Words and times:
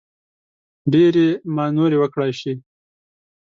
ډېرې 0.93 1.27
مانورې 1.55 1.97
وکړای 1.99 2.31
شي. 2.39 2.53